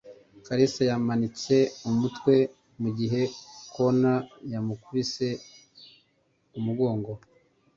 [0.45, 1.55] Kalisa yamanitse
[1.89, 2.33] umutwe
[2.81, 3.21] mugihe
[3.73, 4.19] Connor
[4.53, 5.27] yamukubise
[6.57, 7.11] umugongo